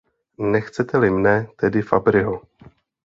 Nechcete-li 0.37 1.09
mne, 1.09 1.47
tedy 1.55 1.81
Fabryho. 1.85 2.41